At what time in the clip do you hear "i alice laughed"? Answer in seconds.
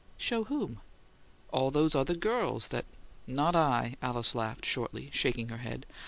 3.55-4.65